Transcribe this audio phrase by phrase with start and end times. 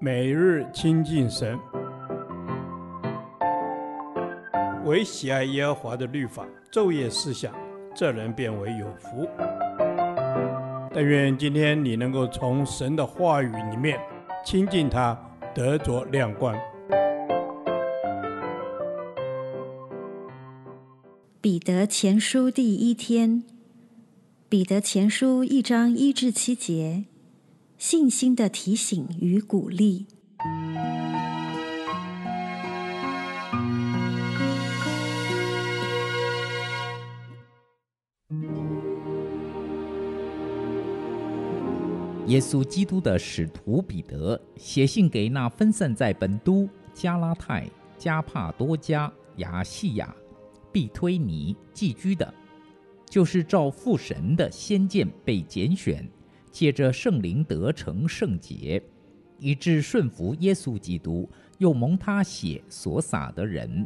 [0.00, 1.58] 每日亲近神，
[4.84, 7.54] 唯喜爱耶和华的律法，昼夜思想，
[7.94, 9.28] 这人便为有福。
[10.92, 13.98] 但愿今天你能够从神的话语里面
[14.44, 15.18] 亲近他，
[15.54, 16.56] 得着亮光。
[21.40, 23.42] 彼得前书第一天，
[24.48, 27.04] 彼得前书一章一至七节，
[27.86, 30.06] 信心的提醒与鼓励。
[42.26, 50.16] 耶稣基督的使徒彼得写信给那分散在本都、加拉太、加帕多家、亚细亚、
[50.72, 52.32] 庇推尼寄居的，
[53.04, 56.10] 就是照父神的先见被拣选，
[56.54, 58.80] 借着圣灵得成圣洁，
[59.40, 63.84] 以致顺服耶稣基督，又蒙他血所洒的人，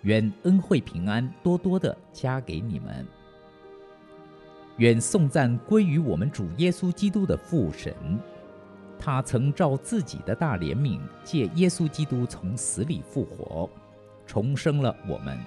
[0.00, 3.06] 愿恩惠平安多多的加给你们。
[4.78, 7.94] 愿颂赞归于我们主耶稣基督的父神，
[8.98, 13.68] 他曾照自己的大怜悯，借耶稣基督从死里复活，
[14.26, 15.38] 重生了我们，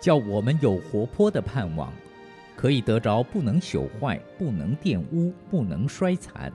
[0.00, 1.92] 叫我们有活泼的盼望，
[2.60, 6.52] 可以得着不能朽坏、不能玷污、不能衰残，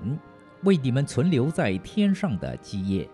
[0.61, 3.09] 为你们存留在天上的基业。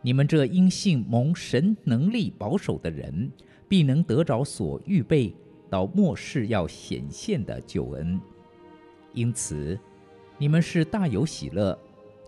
[0.00, 3.28] 你们这因信蒙神能力保守的人，
[3.68, 5.34] 必能得着所预备。
[5.68, 8.20] 到末世要显现的救恩，
[9.12, 9.76] 因此
[10.38, 11.76] 你们是大有喜乐，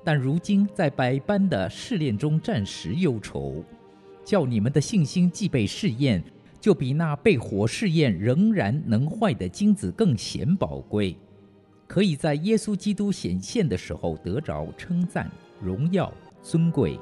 [0.02, 3.62] 但如今在百般的试炼中暂时忧愁，
[4.24, 6.24] 叫你们的信心既被试验，
[6.64, 11.14] 就比那被火试验仍然能坏的金子更显宝贵，
[11.86, 16.10] 可以在耶稣基督显现的时候得着称赞、荣耀、
[16.42, 16.98] 尊贵。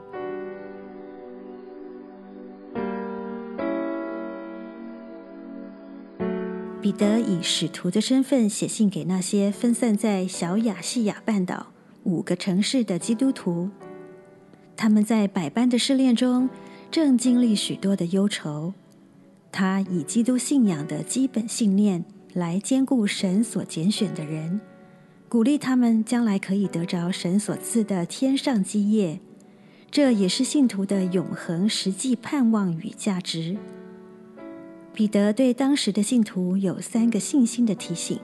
[6.81, 11.69] 彼得以使徒的身份写信给那些分散在小亚细亚半岛
[12.03, 13.71] 五个城市的基督徒，
[14.77, 16.51] 他们在百般的试炼中
[16.91, 18.75] 正经历许多的忧愁。
[19.53, 24.61] 他以基督信仰的基本信念来兼顾神所拣选的人，
[25.29, 29.21] 鼓励他们将来可以得着神所赐的天上基业。
[29.91, 33.59] 这也是信徒的永恒实际盼望与价值。
[34.95, 38.19] 彼得对当时的信徒有三个信心的提醒，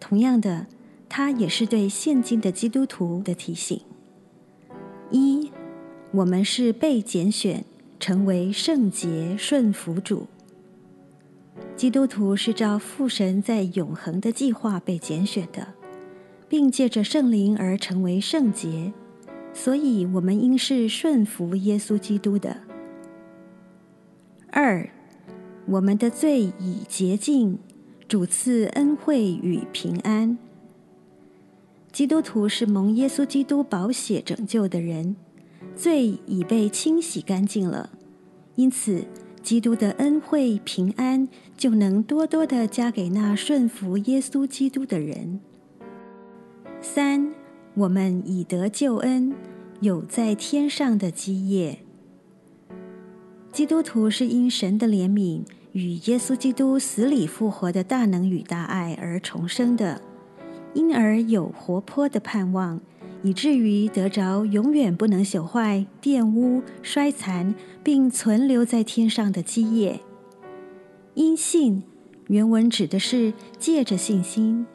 [0.00, 0.66] 同样的，
[1.08, 3.80] 他也是对现今的基督徒的提醒：
[5.12, 5.52] 一，
[6.10, 7.64] 我们是被拣选，
[8.02, 10.26] 成为圣洁，顺服主。
[11.76, 15.68] 基督徒是照父神在永恒的计划被拣选的，
[16.48, 18.92] 并借着圣灵而成为圣洁，
[19.54, 22.56] 所以我们应是顺服耶稣基督的。
[24.50, 24.90] 二。
[25.66, 27.56] 我们的罪已洁净，
[28.08, 30.36] 主赐恩惠与平安。
[31.92, 35.14] 基督徒是蒙耶稣基督宝血拯救的人，
[35.74, 37.90] 罪已被清洗干净了，
[38.54, 39.04] 因此
[39.42, 45.40] 基督的恩惠平安就能多多的加给那顺服耶稣基督的人。
[46.80, 47.32] 三，
[47.74, 49.34] 我们已得救恩，
[49.80, 51.78] 有在天上的基业。
[53.50, 55.42] 基督徒是因神的怜悯
[55.72, 60.00] 与耶稣基督死里复活的大能与大爱而重生的，
[60.74, 62.80] 因而有活泼的盼望，
[63.22, 70.00] 以至于得着永远不能朽坏、玷污、衰残，并存留在天上的基业。
[71.14, 71.82] 因信，
[72.28, 74.66] 原文指的是借着信心。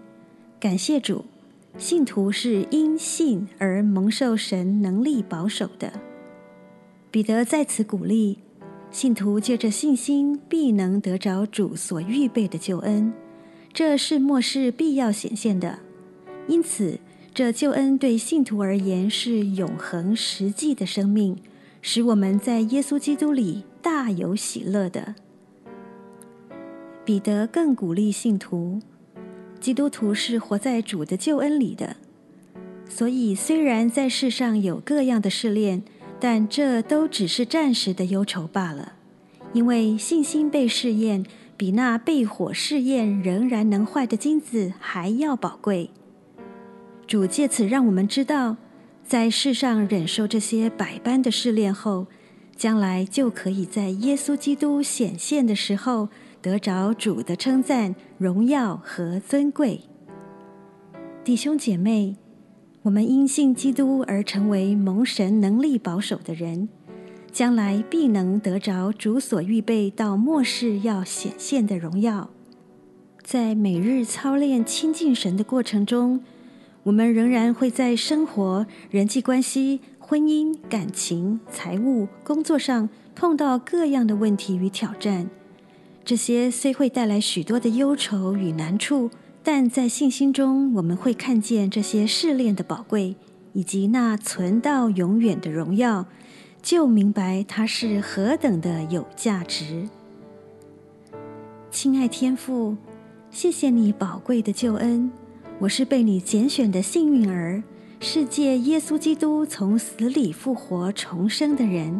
[0.60, 1.26] 感谢主，
[1.78, 5.92] 信徒是因信而蒙受神能力保守的。
[7.12, 8.40] 彼得在此鼓励。
[8.90, 13.12] 信徒借着信心，必能得着主所预备的救恩，
[13.74, 15.80] 这是末世必要显现的。
[16.48, 16.98] 因此，
[17.38, 21.38] 这救恩对信徒而言是永恒实际的生命，
[21.84, 25.14] 使我们在耶稣基督里大有喜乐的。
[27.06, 28.80] 彼得更鼓励信徒，
[29.60, 31.98] 基督徒是活在主的救恩里的，
[32.90, 35.84] 所以虽然在世上有各样的试炼。
[36.20, 38.94] 但这都只是暂时的忧愁罢了，
[39.54, 41.24] 因为信心被试验，
[41.56, 45.92] 比那被火试验仍然能坏的金子还要宝贵。
[47.08, 48.58] 主借此让我们知道，
[49.06, 52.08] 在世上忍受这些百般的试炼后，
[52.56, 56.10] 将来就可以在耶稣基督显现的时候，
[56.42, 59.82] 得着主的称赞、荣耀和尊贵。
[61.24, 62.18] 弟兄姐妹。
[62.84, 66.70] 我们因信基督而成为蒙神能力保守的人，
[67.34, 72.30] 将来必能得着主所预备到末世要显现的荣耀。
[73.22, 76.22] 在每日操练亲近神的过程中，
[76.88, 85.30] 我们仍然会在生活、人际关系、婚姻、感情、财务、工作上碰到各样的问题与挑战。
[86.06, 89.12] 这些虽会带来许多的忧愁与难处，
[89.44, 93.18] 但在信心中，我们会看见这些试炼的宝贵，
[93.52, 96.06] 以及那存到永远的荣耀，
[96.62, 99.90] 就明白它是何等的有价值。
[101.70, 102.78] 亲爱天父。
[103.30, 105.12] 谢谢你宝贵的救恩，
[105.60, 107.64] 我是被你拣选的幸运儿，
[108.00, 112.00] 世界耶稣基督从死里复活重生的人。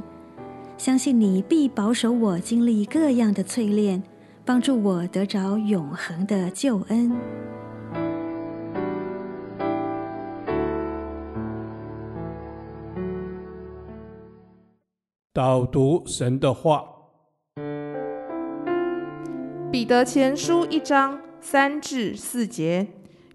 [0.78, 4.04] 相信你必保守我经历各样的淬炼，
[4.46, 7.12] 帮助我得着永恒的救恩。
[15.34, 16.84] 导读神的话。
[19.72, 22.88] 彼得前书一章三至四节，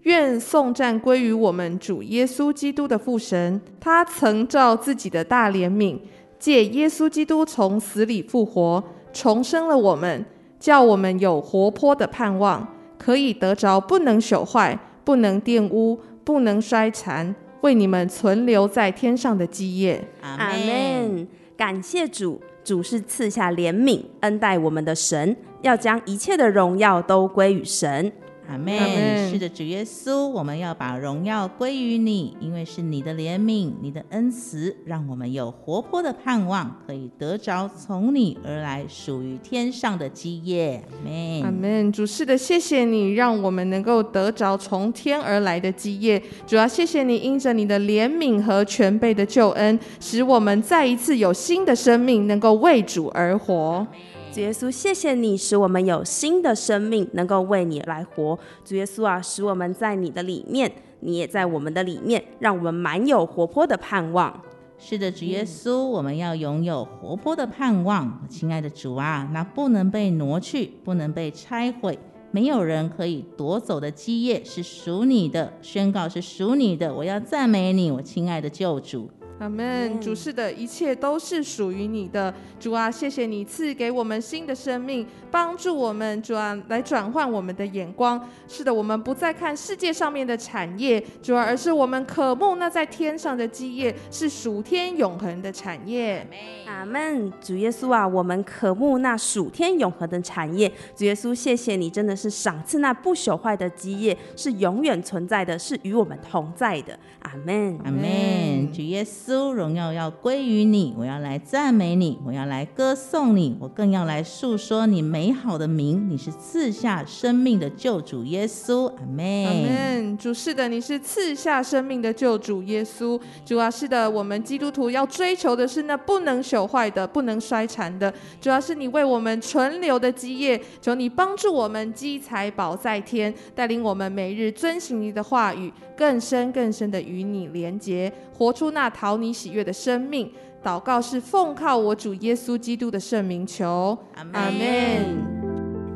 [0.03, 3.59] 愿颂赞归于我们主耶稣基督的父神。
[3.79, 5.97] 他曾照自己的大怜悯，
[6.37, 8.83] 借耶稣基督从死里复活，
[9.13, 10.25] 重生了我们，
[10.59, 12.67] 叫我们有活泼的盼望，
[12.97, 20.03] 可以得着不能朽坏、不能玷污、不能衰残，为你们存留在天上的基业。
[20.21, 21.27] 阿门。
[21.55, 25.35] 感谢主，主是赐下怜悯、恩待我们的神。
[25.61, 28.11] 要将一切的荣耀都归于神。
[28.47, 29.29] 阿门。
[29.29, 40.83] 是的，主耶稣，我们要把荣耀归于你，因为是你的怜悯、你的恩慈，让我们有活泼的盼望，可以得着从你而来属于天上的基业。
[40.91, 41.41] 阿门。
[41.43, 41.91] 阿门。
[41.91, 46.21] 主是的，谢谢你，让我们能够得着从天而来的基业。
[46.45, 53.85] 主要谢谢你，因着你的怜悯和全备的救恩，使我们再一次有新的生命，能够为主而活。
[54.33, 58.37] 主耶稣，谢谢你使我们有新的生命，能够为你来活。
[58.65, 60.71] 主耶稣啊，使我们在你的里面，
[61.01, 64.41] 你也在我们的里面，让我们满有活泼的盼望。
[64.79, 68.25] 是的，主耶稣，我们要拥有活泼的盼望。
[68.27, 71.99] 亲爱的主啊，那不能被挪去，不能被拆毁，
[72.31, 76.91] 没有人可以夺走的基业是属你的，宣告是属你的。
[76.91, 79.11] 我要赞美你，我亲爱的救主。
[79.43, 79.99] 阿门。
[79.99, 82.33] 主是的，一切都是属于你的。
[82.57, 88.29] 主啊，谢谢你赐给我们新的生命，帮助我们，主啊，来转换我们的眼光。
[88.47, 96.25] 是的，我们不再看世界上面的产业，主啊，而是我们渴慕那在天上的基业，是属天永恒的产业。
[96.65, 97.29] 阿门。
[97.41, 100.71] 主耶稣啊，我们渴慕那属天永恒的产业。
[100.95, 106.97] 主耶稣，谢谢你，真的是赏赐那不朽坏的基业，是永远存在的，是与我们同在的。
[107.19, 107.77] 阿门。
[107.83, 108.71] 阿门。
[108.71, 109.32] 主耶稣。
[109.53, 116.09] 荣耀要归于你，我要来赞美你，我要来歌颂你，我更要来述说你美好的名。
[116.09, 119.45] 你是赐下生命的救主耶稣，阿门。
[119.45, 120.17] 阿门。
[120.17, 123.19] 主是的，你是赐下生命的救主耶稣。
[123.45, 128.13] 主啊，是的，我们基督徒要追求的是那不能朽坏的、不能衰残的。
[128.39, 140.31] 主要是你为我们存留的基业，求你帮助我们积财宝在天，带领我们每日遵行你的话语，更深更深的与你连结，活出那桃讨你喜悦的生命，
[140.63, 144.41] 祷告是奉靠我主耶稣基督的圣名求，阿门。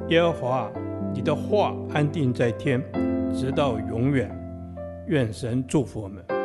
[0.09, 0.71] 耶和华，
[1.15, 2.79] 你的话安定在天，
[3.33, 4.29] 直到永远。
[5.07, 6.36] 愿神祝福我们。